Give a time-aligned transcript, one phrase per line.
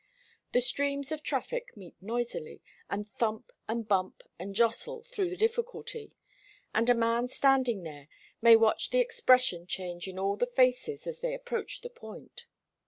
[0.53, 6.15] The streams of traffic meet noisily, and thump and bump and jostle through the difficulty,
[6.73, 8.07] and a man standing there
[8.41, 12.47] may watch the expression change in all the faces as they approach the point.